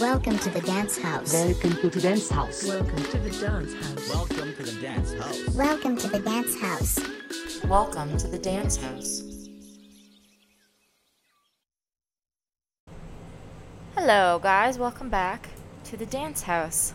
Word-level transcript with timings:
Welcome 0.00 0.38
to 0.38 0.50
the 0.50 0.60
dance 0.60 0.96
haus. 0.98 1.32
Welcome 1.32 1.72
to 1.72 1.88
the 1.90 2.00
dance 2.00 2.28
haus. 2.28 2.64
Welcome 2.66 3.02
to 3.04 3.18
the 3.18 3.30
dance 3.30 3.74
haus. 3.74 4.08
Welcome 4.14 4.54
to 4.54 4.62
the 4.62 4.80
dance 4.80 5.12
haus. 5.14 5.54
Welcome 5.56 5.96
to 5.96 6.08
the 6.08 6.18
dance 6.20 6.56
haus. 6.60 6.98
Welcome 7.64 8.16
to 8.18 8.28
the 8.28 8.38
dance 8.38 8.76
haus. 8.76 9.22
Hello, 13.96 14.38
guys. 14.40 14.78
Welcome 14.78 15.08
back 15.08 15.48
to 15.84 15.96
the 15.96 16.06
dance 16.06 16.42
haus 16.42 16.94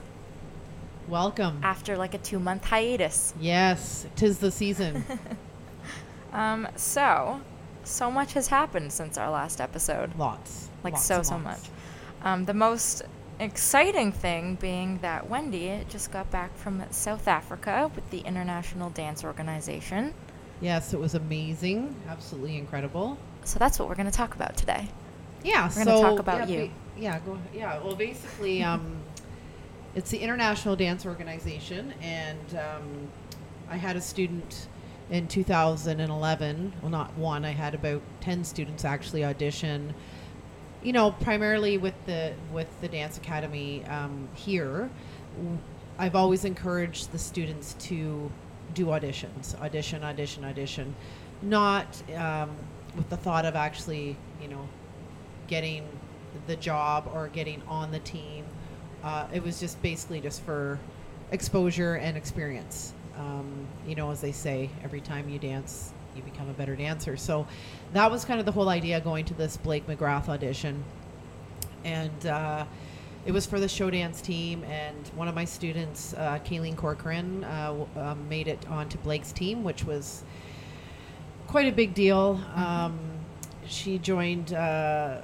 Welcome. 1.10 1.60
after 1.64 1.98
like 1.98 2.14
a 2.14 2.20
two 2.20 2.40
month 2.40 2.64
hiatus. 2.66 3.34
Yes, 3.40 4.06
tis 4.16 4.40
the 4.40 4.52
season. 4.52 5.04
Um, 6.32 6.68
so, 6.76 7.42
so 7.84 8.10
much 8.10 8.34
has 8.34 8.48
happened 8.48 8.92
since 8.92 9.20
our 9.20 9.30
last 9.30 9.62
episode. 9.62 10.18
lots. 10.18 10.68
Like, 10.84 10.94
Lots 10.94 11.06
so, 11.06 11.18
and 11.18 11.26
so 11.28 11.38
much. 11.38 11.60
Um, 12.24 12.46
the 12.46 12.54
most 12.54 13.04
exciting 13.40 14.12
thing 14.12 14.56
being 14.56 15.00
that 15.00 15.30
Wendy 15.30 15.84
just 15.90 16.12
got 16.12 16.30
back 16.32 16.56
from 16.58 16.84
South 16.92 17.28
Africa 17.28 17.92
with 17.96 18.10
the 18.12 18.20
International 18.20 18.90
Dance 18.92 19.24
Organization. 19.24 20.14
Yes, 20.62 20.94
it 20.94 21.00
was 21.00 21.16
amazing. 21.16 21.96
Absolutely 22.08 22.58
incredible. 22.58 23.18
So, 23.44 23.60
that's 23.60 23.78
what 23.78 23.90
we're 23.90 23.96
going 23.96 24.10
to 24.10 24.18
talk 24.18 24.36
about 24.36 24.56
today. 24.56 24.88
Yeah, 25.44 25.68
We're 25.68 25.86
gonna 25.86 25.98
so 25.98 26.02
talk 26.02 26.20
about 26.20 26.48
yeah, 26.48 26.62
you. 26.62 26.68
ba- 26.68 26.74
yeah, 26.98 27.20
go 27.26 27.34
ahead. 27.34 27.48
Yeah, 27.54 27.84
well, 27.84 27.96
basically, 27.96 28.64
um, 28.64 28.98
it's 29.96 30.10
the 30.10 30.20
International 30.20 30.76
Dance 30.76 31.06
Organization, 31.06 31.94
and 32.02 32.56
um, 32.56 33.10
I 33.70 33.76
had 33.76 33.96
a 33.96 34.02
student 34.02 34.68
in 35.10 35.28
2011. 35.28 36.74
Well, 36.82 36.90
not 36.92 37.16
one. 37.18 37.44
I 37.44 37.52
had 37.52 37.76
about 37.76 38.02
10 38.22 38.44
students 38.46 38.86
actually 38.86 39.26
audition. 39.26 39.94
You 40.84 40.94
know, 40.94 41.12
primarily 41.12 41.78
with 41.78 41.96
the 42.06 42.34
with 42.52 42.68
the 42.82 42.88
dance 42.88 43.18
academy 43.18 43.86
um, 43.86 44.28
here. 44.36 44.90
I've 45.98 46.16
always 46.16 46.44
encouraged 46.44 47.12
the 47.12 47.20
students 47.20 47.76
to 47.80 48.32
do 48.74 48.88
auditions, 48.88 49.60
audition, 49.62 50.04
audition, 50.04 50.44
audition, 50.44 50.96
not 51.42 52.02
um, 52.16 52.52
with 52.96 53.10
the 53.10 53.18
thought 53.18 53.46
of 53.46 53.56
actually, 53.56 54.18
you 54.42 54.48
know, 54.48 54.68
getting 55.48 55.88
the 56.48 56.56
job 56.56 57.10
or 57.14 57.28
getting 57.28 57.62
on 57.68 57.92
the 57.92 58.00
team. 58.00 58.46
Uh, 59.04 59.28
it 59.34 59.44
was 59.44 59.60
just 59.60 59.82
basically 59.82 60.20
just 60.20 60.42
for 60.44 60.80
exposure 61.32 61.96
and 61.96 62.18
experience. 62.18 62.94
Um, 63.18 63.68
you 63.88 63.96
know, 63.96 64.10
as 64.12 64.22
they 64.22 64.32
say, 64.32 64.70
every 64.84 65.02
time 65.02 65.30
you 65.30 65.38
dance, 65.38 65.93
you 66.16 66.24
become 66.24 66.50
a 66.50 66.54
better 66.54 66.76
dancer. 66.76 67.18
So 67.18 67.48
that 67.94 68.10
was 68.10 68.26
kind 68.26 68.40
of 68.40 68.46
the 68.46 68.52
whole 68.52 68.70
idea 68.70 69.00
going 69.02 69.26
to 69.26 69.34
this 69.34 69.58
Blake 69.58 69.88
McGrath 69.88 70.30
audition. 70.30 70.84
And 71.84 72.26
uh, 72.26 72.66
it 73.26 73.32
was 73.32 73.46
for 73.46 73.60
the 73.60 73.68
show 73.68 73.90
dance 73.90 74.22
team, 74.22 74.64
and 74.66 75.08
one 75.16 75.28
of 75.28 75.36
my 75.36 75.46
students, 75.46 76.14
uh, 76.14 76.40
Kayleen 76.46 76.76
Corcoran, 76.76 77.44
uh, 77.44 77.86
um, 77.96 78.30
made 78.30 78.48
it 78.48 78.68
onto 78.70 78.98
Blake's 79.00 79.32
team, 79.32 79.64
which 79.64 79.84
was 79.84 80.24
quite 81.48 81.68
a 81.68 81.72
big 81.72 81.94
deal. 81.94 82.40
Um, 82.56 83.00
she 83.66 83.98
joined. 83.98 84.54
Uh, 84.54 85.22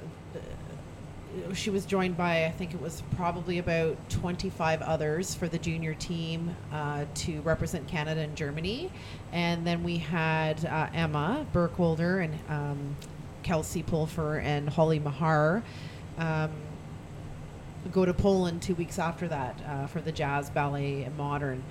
she 1.54 1.70
was 1.70 1.86
joined 1.86 2.16
by 2.16 2.44
I 2.44 2.50
think 2.50 2.74
it 2.74 2.80
was 2.80 3.02
probably 3.16 3.58
about 3.58 3.96
25 4.10 4.82
others 4.82 5.34
for 5.34 5.48
the 5.48 5.58
junior 5.58 5.94
team 5.94 6.54
uh, 6.72 7.04
to 7.14 7.40
represent 7.42 7.86
Canada 7.86 8.20
and 8.20 8.36
Germany, 8.36 8.90
and 9.32 9.66
then 9.66 9.82
we 9.82 9.98
had 9.98 10.64
uh, 10.64 10.88
Emma 10.92 11.46
Burkholder 11.52 12.20
and 12.20 12.34
um, 12.48 12.96
Kelsey 13.42 13.82
Pulfer 13.82 14.38
and 14.38 14.68
Holly 14.68 14.98
Mahar. 14.98 15.62
Um, 16.18 16.50
go 17.92 18.04
to 18.04 18.12
Poland 18.12 18.62
two 18.62 18.74
weeks 18.74 18.98
after 18.98 19.26
that 19.28 19.60
uh, 19.66 19.86
for 19.86 20.00
the 20.00 20.12
jazz, 20.12 20.50
ballet, 20.50 21.04
and 21.04 21.16
modern. 21.16 21.62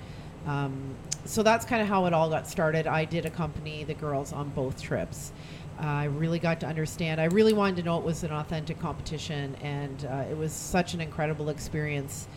Um, 0.46 0.94
so 1.24 1.42
that's 1.42 1.64
kind 1.64 1.82
of 1.82 1.88
how 1.88 2.06
it 2.06 2.14
all 2.14 2.30
got 2.30 2.48
started. 2.48 2.86
I 2.86 3.04
did 3.04 3.26
accompany 3.26 3.84
the 3.84 3.94
girls 3.94 4.32
on 4.32 4.48
both 4.50 4.82
trips. 4.82 5.32
I 5.80 6.04
really 6.04 6.38
got 6.38 6.60
to 6.60 6.66
understand. 6.66 7.20
I 7.20 7.24
really 7.26 7.52
wanted 7.52 7.76
to 7.76 7.82
know 7.82 7.98
it 7.98 8.04
was 8.04 8.22
an 8.22 8.32
authentic 8.32 8.78
competition, 8.78 9.54
and 9.62 10.04
uh, 10.04 10.24
it 10.30 10.36
was 10.36 10.52
such 10.52 10.94
an 10.94 11.00
incredible 11.00 11.48
experience. 11.48 12.28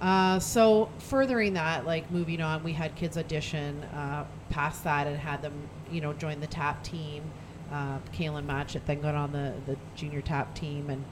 Uh, 0.00 0.40
so 0.40 0.90
furthering 0.98 1.54
that, 1.54 1.86
like 1.86 2.10
moving 2.10 2.40
on, 2.40 2.64
we 2.64 2.72
had 2.72 2.94
kids 2.96 3.16
audition 3.16 3.80
uh, 3.84 4.24
past 4.50 4.82
that 4.82 5.06
and 5.06 5.16
had 5.16 5.40
them, 5.42 5.52
you 5.92 6.00
know, 6.00 6.12
join 6.14 6.40
the 6.40 6.46
tap 6.48 6.82
team. 6.82 7.22
Uh, 7.70 7.98
Kaylin 8.12 8.44
Matchett 8.44 8.84
then 8.84 9.00
got 9.00 9.14
on 9.14 9.30
the, 9.30 9.54
the 9.66 9.76
junior 9.94 10.20
tap 10.20 10.52
team, 10.54 10.90
and 10.90 11.04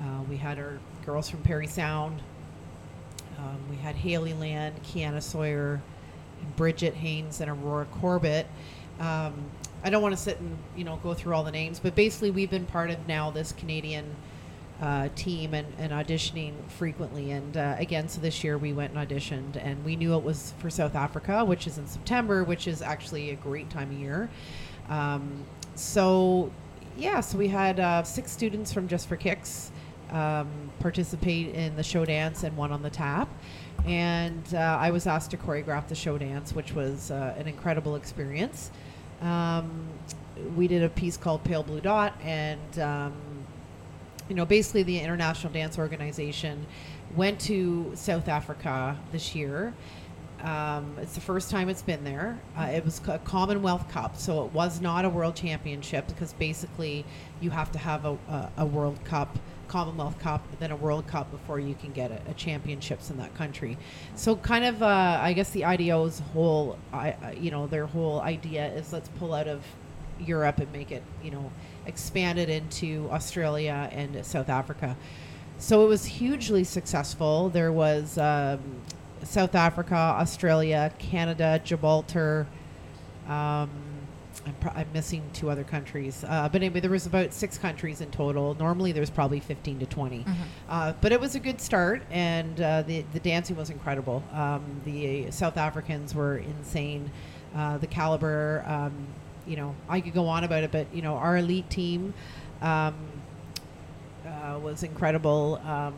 uh, 0.00 0.22
we 0.30 0.36
had 0.36 0.58
our 0.58 0.78
girls 1.04 1.28
from 1.28 1.42
Parry 1.42 1.66
Sound. 1.66 2.22
Um, 3.38 3.58
we 3.70 3.76
had 3.76 3.94
Haley 3.94 4.32
Land, 4.32 4.82
Kiana 4.82 5.22
Sawyer, 5.22 5.82
Bridget 6.56 6.94
Haynes, 6.94 7.40
and 7.42 7.50
Aurora 7.50 7.86
Corbett. 8.00 8.46
Um, 8.98 9.34
I 9.82 9.90
don't 9.90 10.02
want 10.02 10.16
to 10.16 10.20
sit 10.20 10.40
and 10.40 10.58
you 10.76 10.84
know 10.84 10.96
go 11.02 11.14
through 11.14 11.34
all 11.34 11.44
the 11.44 11.52
names, 11.52 11.80
but 11.80 11.94
basically 11.94 12.30
we've 12.30 12.50
been 12.50 12.66
part 12.66 12.90
of 12.90 13.06
now 13.06 13.30
this 13.30 13.52
Canadian 13.52 14.16
uh, 14.80 15.08
team 15.16 15.54
and, 15.54 15.66
and 15.78 15.92
auditioning 15.92 16.54
frequently. 16.68 17.32
And 17.32 17.56
uh, 17.56 17.76
again, 17.78 18.08
so 18.08 18.20
this 18.20 18.44
year 18.44 18.58
we 18.58 18.72
went 18.72 18.94
and 18.94 19.08
auditioned, 19.08 19.56
and 19.62 19.84
we 19.84 19.96
knew 19.96 20.14
it 20.14 20.22
was 20.22 20.54
for 20.58 20.70
South 20.70 20.94
Africa, 20.94 21.44
which 21.44 21.66
is 21.66 21.78
in 21.78 21.86
September, 21.86 22.44
which 22.44 22.68
is 22.68 22.82
actually 22.82 23.30
a 23.30 23.36
great 23.36 23.70
time 23.70 23.90
of 23.90 23.98
year. 23.98 24.30
Um, 24.88 25.44
so 25.74 26.50
yeah, 26.96 27.20
so 27.20 27.38
we 27.38 27.48
had 27.48 27.80
uh, 27.80 28.02
six 28.02 28.30
students 28.30 28.72
from 28.72 28.88
Just 28.88 29.08
for 29.08 29.16
Kicks 29.16 29.70
um, 30.10 30.48
participate 30.80 31.54
in 31.54 31.76
the 31.76 31.82
show 31.82 32.04
dance 32.04 32.42
and 32.42 32.56
one 32.56 32.72
on 32.72 32.82
the 32.82 32.90
tap. 32.90 33.28
And 33.86 34.42
uh, 34.54 34.78
I 34.80 34.90
was 34.90 35.06
asked 35.06 35.30
to 35.30 35.36
choreograph 35.36 35.88
the 35.88 35.94
show 35.94 36.18
dance, 36.18 36.52
which 36.52 36.74
was 36.74 37.10
uh, 37.10 37.34
an 37.38 37.46
incredible 37.46 37.94
experience. 37.94 38.70
Um, 39.20 39.88
we 40.56 40.68
did 40.68 40.82
a 40.82 40.88
piece 40.88 41.16
called 41.16 41.42
Pale 41.44 41.64
Blue 41.64 41.80
Dot, 41.80 42.14
and 42.22 42.78
um, 42.78 43.12
you 44.28 44.34
know, 44.34 44.44
basically 44.44 44.82
the 44.82 44.98
International 45.00 45.52
Dance 45.52 45.78
Organization 45.78 46.66
went 47.16 47.40
to 47.40 47.92
South 47.94 48.28
Africa 48.28 48.96
this 49.12 49.34
year. 49.34 49.74
Um, 50.42 50.96
it's 51.00 51.14
the 51.14 51.20
first 51.20 51.50
time 51.50 51.68
it's 51.68 51.82
been 51.82 52.04
there. 52.04 52.38
Uh, 52.56 52.70
it 52.72 52.84
was 52.84 53.00
a 53.08 53.18
Commonwealth 53.18 53.88
Cup, 53.88 54.16
so 54.16 54.44
it 54.44 54.52
was 54.52 54.80
not 54.80 55.04
a 55.04 55.08
World 55.08 55.34
Championship 55.34 56.06
because 56.06 56.32
basically 56.34 57.04
you 57.40 57.50
have 57.50 57.72
to 57.72 57.78
have 57.78 58.04
a, 58.04 58.12
a, 58.28 58.52
a 58.58 58.66
World 58.66 59.02
Cup, 59.04 59.36
Commonwealth 59.68 60.18
Cup, 60.18 60.46
then 60.58 60.70
a 60.70 60.76
World 60.76 61.06
Cup 61.06 61.30
before 61.30 61.60
you 61.60 61.74
can 61.74 61.92
get 61.92 62.10
a, 62.10 62.20
a 62.30 62.34
championships 62.34 63.10
in 63.10 63.16
that 63.18 63.34
country. 63.34 63.76
So 64.14 64.36
kind 64.36 64.64
of, 64.64 64.82
uh, 64.82 65.18
I 65.20 65.32
guess 65.32 65.50
the 65.50 65.64
IDO's 65.64 66.20
whole, 66.32 66.78
I, 66.92 67.36
you 67.38 67.50
know, 67.50 67.66
their 67.66 67.86
whole 67.86 68.20
idea 68.20 68.66
is 68.72 68.92
let's 68.92 69.08
pull 69.18 69.34
out 69.34 69.46
of 69.46 69.62
Europe 70.20 70.58
and 70.58 70.72
make 70.72 70.90
it, 70.90 71.02
you 71.22 71.30
know, 71.30 71.52
expand 71.86 72.38
it 72.38 72.48
into 72.48 73.08
Australia 73.10 73.88
and 73.92 74.24
South 74.24 74.48
Africa. 74.48 74.96
So 75.58 75.84
it 75.84 75.88
was 75.88 76.04
hugely 76.04 76.64
successful. 76.64 77.50
There 77.50 77.72
was 77.72 78.18
um, 78.18 78.60
South 79.24 79.54
Africa, 79.54 79.94
Australia, 79.94 80.92
Canada, 80.98 81.60
Gibraltar. 81.64 82.46
Um, 83.28 83.87
I'm, 84.46 84.54
pro- 84.54 84.72
I'm 84.72 84.86
missing 84.94 85.22
two 85.32 85.50
other 85.50 85.64
countries, 85.64 86.24
uh, 86.26 86.48
but 86.50 86.62
anyway, 86.62 86.80
there 86.80 86.90
was 86.90 87.06
about 87.06 87.32
six 87.32 87.58
countries 87.58 88.00
in 88.00 88.10
total. 88.10 88.54
Normally, 88.54 88.92
there's 88.92 89.10
probably 89.10 89.40
15 89.40 89.80
to 89.80 89.86
20, 89.86 90.24
uh, 90.68 90.92
but 91.00 91.12
it 91.12 91.20
was 91.20 91.34
a 91.34 91.40
good 91.40 91.60
start, 91.60 92.02
and 92.10 92.60
uh, 92.60 92.82
the 92.82 93.04
the 93.12 93.20
dancing 93.20 93.56
was 93.56 93.70
incredible. 93.70 94.22
Um, 94.32 94.80
the 94.84 95.30
South 95.30 95.56
Africans 95.56 96.14
were 96.14 96.38
insane. 96.38 97.10
Uh, 97.54 97.78
the 97.78 97.86
caliber, 97.86 98.64
um, 98.66 98.92
you 99.46 99.56
know, 99.56 99.74
I 99.88 100.00
could 100.00 100.14
go 100.14 100.26
on 100.28 100.44
about 100.44 100.62
it, 100.62 100.70
but 100.70 100.86
you 100.94 101.02
know, 101.02 101.14
our 101.16 101.38
elite 101.38 101.68
team 101.70 102.14
um, 102.62 102.94
uh, 104.26 104.58
was 104.62 104.82
incredible. 104.82 105.60
Um, 105.64 105.94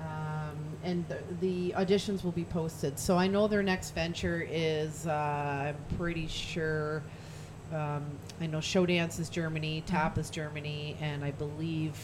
Um, 0.00 0.56
and 0.84 1.08
the, 1.08 1.18
the 1.40 1.70
auditions 1.72 2.24
will 2.24 2.32
be 2.32 2.44
posted. 2.44 2.98
So 2.98 3.16
I 3.16 3.26
know 3.26 3.48
their 3.48 3.62
next 3.62 3.92
venture 3.92 4.46
is, 4.48 5.06
uh, 5.06 5.74
I'm 5.74 5.96
pretty 5.96 6.28
sure, 6.28 7.02
um, 7.72 8.04
I 8.40 8.46
know 8.46 8.60
Show 8.60 8.86
Dance 8.86 9.18
is 9.18 9.28
Germany, 9.28 9.82
Tap 9.86 10.18
is 10.18 10.30
Germany, 10.30 10.96
and 11.00 11.24
I 11.24 11.32
believe 11.32 11.98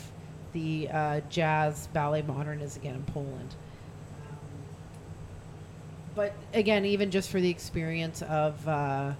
the 0.55 0.89
uh, 0.91 1.21
Jazz 1.29 1.89
Ballet 1.93 2.23
Modern 2.23 2.61
is 2.61 2.77
again 2.77 2.95
in 2.95 3.03
Poland. 3.05 3.55
But 6.15 6.33
again, 6.55 6.85
even 6.87 7.11
just 7.11 7.29
for 7.29 7.41
the 7.41 7.51
experience 7.51 8.23
of 8.23 8.67
uh, 8.67 9.12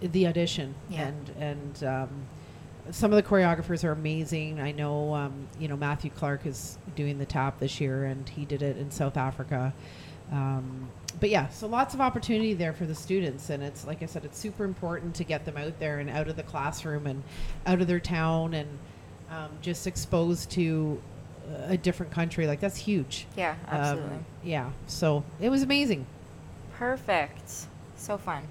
the 0.00 0.26
audition 0.26 0.74
Yeah. 0.90 1.06
and 1.08 1.30
and 1.38 1.84
um, 1.84 2.08
some 2.90 3.12
of 3.12 3.16
the 3.16 3.22
choreographers 3.22 3.84
are 3.84 3.92
amazing. 3.92 4.60
I 4.60 4.72
know 4.72 5.14
um, 5.14 5.46
you 5.60 5.68
know 5.68 5.76
Matthew 5.76 6.10
Clark 6.10 6.44
is 6.44 6.76
doing 6.96 7.18
the 7.18 7.26
tap 7.26 7.60
this 7.60 7.80
year, 7.80 8.04
and 8.04 8.28
he 8.28 8.44
did 8.44 8.62
it 8.62 8.76
in 8.76 8.90
South 8.90 9.16
Africa. 9.16 9.72
Um, 10.32 10.88
but 11.20 11.30
yeah, 11.30 11.48
so 11.48 11.66
lots 11.66 11.94
of 11.94 12.00
opportunity 12.00 12.54
there 12.54 12.72
for 12.72 12.84
the 12.86 12.94
students, 12.94 13.50
and 13.50 13.62
it's 13.62 13.86
like 13.86 14.02
I 14.02 14.06
said, 14.06 14.24
it's 14.24 14.38
super 14.38 14.64
important 14.64 15.14
to 15.16 15.24
get 15.24 15.44
them 15.44 15.56
out 15.56 15.78
there 15.78 15.98
and 15.98 16.08
out 16.10 16.28
of 16.28 16.36
the 16.36 16.42
classroom 16.42 17.06
and 17.06 17.22
out 17.66 17.80
of 17.80 17.86
their 17.88 17.98
town 18.00 18.54
and 18.54 18.68
um, 19.30 19.50
just 19.62 19.86
exposed 19.86 20.50
to 20.52 21.00
a 21.66 21.76
different 21.76 22.12
country. 22.12 22.46
Like 22.46 22.60
that's 22.60 22.76
huge. 22.76 23.26
Yeah, 23.36 23.52
Um, 23.68 23.78
absolutely. 23.80 24.18
yeah, 24.44 24.70
so 24.86 25.24
it 25.40 25.48
was 25.48 25.62
amazing. 25.62 26.06
Perfect. 26.74 27.50
So 27.96 28.16
fun. 28.18 28.44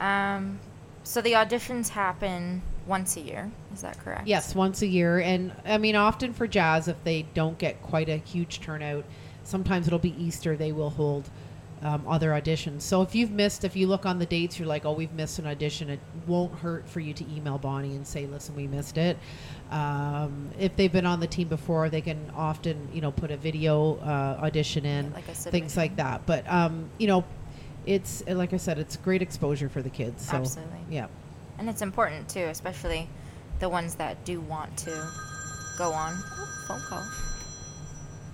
Um, 0.00 0.58
so 1.04 1.20
the 1.20 1.32
auditions 1.32 1.88
happen 1.88 2.62
once 2.86 3.16
a 3.16 3.20
year. 3.20 3.50
Is 3.74 3.82
that 3.82 3.98
correct? 3.98 4.26
Yes, 4.26 4.54
once 4.54 4.82
a 4.82 4.86
year. 4.86 5.18
And 5.18 5.52
I 5.64 5.78
mean, 5.78 5.96
often 5.96 6.32
for 6.32 6.46
jazz, 6.46 6.88
if 6.88 7.02
they 7.04 7.22
don't 7.34 7.58
get 7.58 7.82
quite 7.82 8.08
a 8.08 8.16
huge 8.16 8.60
turnout, 8.60 9.04
sometimes 9.44 9.86
it'll 9.86 9.98
be 9.98 10.14
Easter, 10.22 10.56
they 10.56 10.72
will 10.72 10.90
hold 10.90 11.30
um, 11.82 12.06
other 12.06 12.30
auditions. 12.30 12.82
So 12.82 13.02
if 13.02 13.14
you've 13.14 13.32
missed, 13.32 13.64
if 13.64 13.74
you 13.74 13.86
look 13.86 14.06
on 14.06 14.18
the 14.18 14.26
dates, 14.26 14.58
you're 14.58 14.68
like, 14.68 14.84
oh, 14.84 14.92
we've 14.92 15.12
missed 15.12 15.38
an 15.38 15.46
audition, 15.46 15.90
it 15.90 16.00
won't 16.26 16.54
hurt 16.54 16.88
for 16.88 17.00
you 17.00 17.12
to 17.14 17.24
email 17.34 17.58
Bonnie 17.58 17.96
and 17.96 18.06
say, 18.06 18.26
listen, 18.26 18.54
we 18.54 18.66
missed 18.66 18.98
it. 18.98 19.18
Um, 19.70 20.50
if 20.58 20.76
they've 20.76 20.92
been 20.92 21.06
on 21.06 21.20
the 21.20 21.26
team 21.26 21.48
before, 21.48 21.90
they 21.90 22.00
can 22.00 22.30
often, 22.36 22.88
you 22.92 23.00
know, 23.00 23.10
put 23.10 23.30
a 23.30 23.36
video 23.36 23.96
uh, 23.96 24.38
audition 24.42 24.86
in, 24.86 25.12
Like 25.12 25.28
a 25.28 25.34
things 25.34 25.76
like 25.76 25.96
that. 25.96 26.24
But, 26.24 26.48
um, 26.50 26.88
you 26.98 27.08
know, 27.08 27.24
it's, 27.84 28.24
like 28.28 28.52
I 28.52 28.58
said, 28.58 28.78
it's 28.78 28.96
great 28.96 29.22
exposure 29.22 29.68
for 29.68 29.82
the 29.82 29.90
kids. 29.90 30.24
So, 30.24 30.36
Absolutely. 30.36 30.78
Yeah. 30.88 31.08
And 31.58 31.68
it's 31.68 31.82
important 31.82 32.28
too, 32.28 32.44
especially 32.44 33.08
the 33.58 33.68
ones 33.68 33.96
that 33.96 34.24
do 34.24 34.40
want 34.40 34.76
to 34.78 34.90
go 35.78 35.92
on. 35.92 36.14
Oh, 36.16 36.64
phone 36.68 36.80
call. 36.80 37.04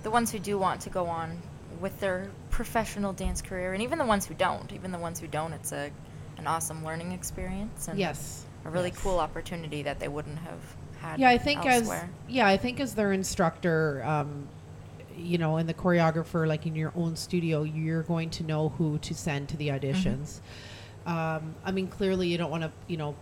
The 0.03 0.11
ones 0.11 0.31
who 0.31 0.39
do 0.39 0.57
want 0.57 0.81
to 0.81 0.89
go 0.89 1.07
on 1.07 1.37
with 1.81 1.99
their 1.99 2.29
professional 2.49 3.13
dance 3.13 3.41
career, 3.41 3.73
and 3.73 3.81
even 3.83 3.97
the 3.99 4.05
ones 4.05 4.25
who 4.25 4.33
don't. 4.33 4.71
Even 4.73 4.91
the 4.91 4.97
ones 4.97 5.19
who 5.19 5.27
don't, 5.27 5.53
it's 5.53 5.71
a 5.71 5.91
an 6.37 6.47
awesome 6.47 6.85
learning 6.85 7.11
experience 7.11 7.89
and 7.89 7.99
Yes. 7.99 8.45
a 8.65 8.69
really 8.69 8.89
Yes. 8.89 8.99
cool 9.01 9.19
opportunity 9.19 9.83
that 9.83 9.99
they 9.99 10.07
wouldn't 10.07 10.39
have 10.39 10.59
had. 11.01 11.19
yeah 11.19 11.27
i 11.29 11.37
think 11.37 11.65
elsewhere. 11.65 12.09
as 12.27 12.33
yeah 12.33 12.47
i 12.47 12.55
think 12.55 12.79
as 12.79 12.95
their 12.95 13.11
instructor 13.11 14.01
um, 14.05 14.47
you 15.17 15.37
know 15.37 15.57
and 15.57 15.67
the 15.67 15.73
choreographer 15.73 16.47
like 16.47 16.65
in 16.65 16.75
your 16.75 16.93
own 16.95 17.17
studio 17.17 17.63
you're 17.63 18.03
going 18.03 18.29
to 18.29 18.43
know 18.43 18.69
who 18.69 18.97
to 18.99 19.13
send 19.13 19.49
to 19.49 19.57
the 19.57 19.67
auditions 19.67 20.39
um, 21.05 21.53
i 21.65 21.71
mean 21.71 21.87
clearly 21.87 22.27
you 22.29 22.37
don't 22.37 22.51
want 22.51 22.63
to 22.63 22.71
you 22.87 22.95
know 22.95 23.15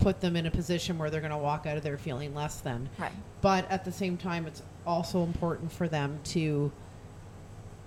put 0.00 0.20
them 0.20 0.34
in 0.36 0.46
a 0.46 0.50
position 0.50 0.98
where 0.98 1.10
they're 1.10 1.20
going 1.20 1.30
to 1.30 1.36
walk 1.38 1.66
out 1.66 1.76
of 1.76 1.82
there 1.82 1.98
feeling 1.98 2.34
less 2.34 2.60
than 2.60 2.88
right. 2.98 3.12
but 3.40 3.70
at 3.70 3.84
the 3.84 3.92
same 3.92 4.16
time 4.16 4.46
it's 4.46 4.62
also 4.86 5.22
important 5.22 5.70
for 5.70 5.86
them 5.88 6.18
to 6.24 6.72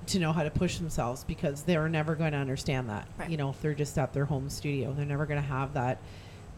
to 0.06 0.20
know 0.20 0.32
how 0.34 0.44
to 0.44 0.52
push 0.52 0.78
themselves 0.78 1.24
because 1.24 1.64
they're 1.64 1.88
never 1.90 2.14
going 2.16 2.32
to 2.34 2.38
understand 2.38 2.90
that 2.90 3.08
Right. 3.18 3.30
you 3.30 3.38
know 3.38 3.50
if 3.50 3.62
they're 3.62 3.74
just 3.74 3.98
at 3.98 4.14
their 4.14 4.26
home 4.26 4.50
studio 4.50 4.94
they're 4.94 5.06
never 5.06 5.26
going 5.26 5.42
to 5.42 5.48
have 5.48 5.74
that 5.74 5.98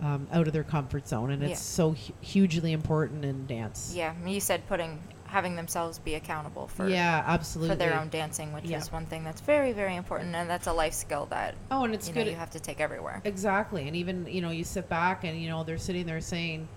um, 0.02 0.28
out 0.34 0.46
of 0.48 0.52
their 0.54 0.64
comfort 0.64 1.08
zone 1.08 1.32
and 1.32 1.42
it's 1.42 1.52
Yeah. 1.52 1.56
so 1.56 1.92
hu- 1.92 2.14
hugely 2.22 2.74
important 2.74 3.24
in 3.24 3.46
dance 3.48 3.94
Yeah, 3.96 4.14
you 4.26 4.42
said 4.42 4.68
putting 4.68 5.00
having 5.36 5.58
themselves 5.58 6.00
be 6.00 6.16
accountable 6.16 6.66
for 6.66 6.88
yeah 6.88 7.22
absolutely 7.28 7.76
for 7.76 7.76
their 7.78 8.00
own 8.00 8.08
dancing, 8.08 8.54
which 8.54 8.64
Yeah. 8.64 8.78
is 8.78 8.90
one 8.90 9.06
thing 9.06 9.26
that's 9.26 9.42
very 9.42 9.74
very 9.74 9.98
important, 9.98 10.34
and 10.34 10.50
that's 10.50 10.66
a 10.68 10.72
life 10.72 10.94
skill 10.94 11.26
that 11.30 11.56
oh 11.72 11.84
and 11.84 11.94
it's 11.94 12.08
you 12.08 12.14
good 12.14 12.28
know 12.28 12.32
you 12.32 12.38
have 12.38 12.52
to 12.52 12.60
take 12.62 12.80
everywhere. 12.80 13.20
exactly 13.26 13.86
and 13.86 13.98
even 13.98 14.26
you 14.28 14.40
know 14.42 14.50
you 14.52 14.64
sit 14.64 14.88
back 14.88 15.26
and 15.26 15.38
you 15.38 15.50
know 15.50 15.66
they're 15.66 15.78
sitting 15.78 16.06
there 16.06 16.22
saying 16.22 16.70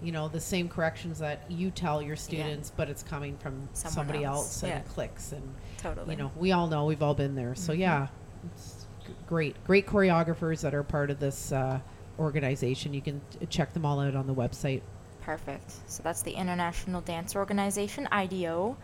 you 0.00 0.12
know 0.12 0.28
the 0.28 0.38
same 0.38 0.68
corrections 0.68 1.18
that 1.18 1.42
you 1.50 1.68
tell 1.72 2.00
your 2.00 2.14
students 2.14 2.70
but 2.76 2.88
it's 2.88 3.02
coming 3.02 3.36
from 3.38 3.68
Someone 3.72 3.92
somebody 3.96 4.22
else, 4.24 4.38
else, 4.38 4.62
and 4.62 4.70
yeah. 4.70 4.78
it 4.78 4.88
clicks 4.88 5.32
and 5.32 5.42
Totally. 5.78 6.14
you 6.14 6.16
know 6.22 6.30
we 6.36 6.52
all 6.52 6.68
know 6.68 6.84
we've 6.84 7.02
all 7.02 7.14
been 7.14 7.34
there 7.34 7.56
so 7.56 7.72
Mhm. 7.72 7.78
yeah 7.78 8.06
it's 8.54 8.86
g- 9.04 9.12
great 9.26 9.56
great 9.66 9.88
choreographers 9.88 10.60
that 10.60 10.74
are 10.74 10.84
part 10.84 11.10
of 11.10 11.18
this 11.18 11.50
uh, 11.50 11.80
organization 12.20 12.94
you 12.94 13.02
can 13.02 13.20
check 13.48 13.72
them 13.72 13.84
all 13.84 13.98
out 13.98 14.14
on 14.14 14.28
the 14.28 14.34
website 14.34 14.82
Perfect. 15.22 15.70
So 15.90 16.02
that's 16.02 16.22
the 16.22 16.32
International 16.32 17.00
Dance 17.00 17.36
Organization 17.36 18.08
(IDO), 18.10 18.76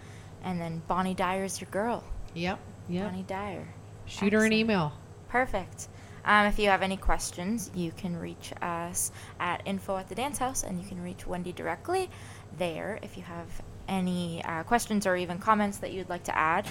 and 0.45 0.61
then 0.61 0.83
Bonnie 0.87 1.15
Dyer's 1.15 1.61
your 1.61 1.71
girl. 1.71 2.05
yep 2.35 2.59
yep 2.89 3.11
Bonnie 3.11 3.25
Dyer. 3.25 3.67
shoot 4.07 4.33
her 4.33 4.45
an 4.45 4.53
email 4.53 4.93
Perfect. 5.29 5.89
Um, 6.25 6.47
if 6.47 6.59
you 6.59 6.69
have 6.69 6.83
any 6.83 6.97
questions, 6.97 7.71
you 7.75 7.93
can 7.97 8.17
reach 8.17 8.53
us 8.63 9.13
at 9.41 9.63
info 9.65 9.97
at 9.97 10.09
the 10.09 10.15
dance 10.15 10.39
haus, 10.39 10.63
and 10.65 10.81
you 10.81 10.87
can 10.89 11.01
reach 11.03 11.27
Wendy 11.27 11.53
directly 11.53 12.09
there 12.59 12.99
if 13.03 13.17
you 13.17 13.23
have 13.23 13.47
any 13.89 14.43
uh, 14.45 14.63
questions 14.65 15.07
or 15.07 15.17
even 15.17 15.39
comments 15.39 15.79
that 15.79 15.93
you'd 15.93 16.09
like 16.09 16.25
to 16.25 16.37
add. 16.37 16.67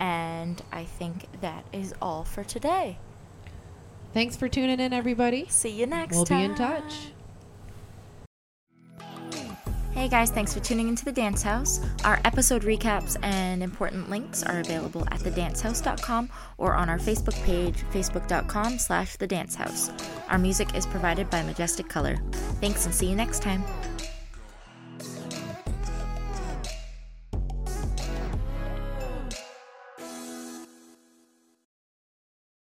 And 0.00 0.60
I 0.72 0.84
think 0.84 1.26
that 1.42 1.64
is 1.72 1.94
all 2.02 2.24
for 2.24 2.44
today. 2.44 2.98
thanks 4.12 4.36
for 4.36 4.48
tuning 4.48 4.80
in 4.80 4.92
everybody 4.92 5.46
See 5.48 5.70
you 5.70 5.86
next 5.86 6.16
we'll 6.16 6.24
time. 6.24 6.38
be 6.38 6.44
in 6.44 6.54
touch 6.54 6.94
Hey 9.94 10.08
guys, 10.08 10.32
thanks 10.32 10.52
for 10.52 10.58
tuning 10.58 10.88
into 10.88 11.04
the 11.04 11.12
Dance 11.12 11.44
Haus. 11.44 11.80
Our 12.04 12.20
episode 12.24 12.62
recaps 12.62 13.16
and 13.22 13.62
important 13.62 14.10
links 14.10 14.42
are 14.42 14.58
available 14.58 15.02
at 15.12 15.20
thedancehaus.com 15.20 16.30
or 16.58 16.74
on 16.74 16.90
our 16.90 16.98
Facebook 16.98 17.40
page, 17.44 17.76
facebook.com 17.92 18.78
slash 18.78 19.16
thedancehaus. 19.16 19.92
Our 20.28 20.38
music 20.38 20.74
is 20.74 20.84
provided 20.84 21.30
by 21.30 21.44
Majestic 21.44 21.88
Color. 21.88 22.16
Thanks 22.60 22.86
and 22.86 22.94
see 22.94 23.06
you 23.06 23.14
next 23.14 23.40
time. 23.40 23.62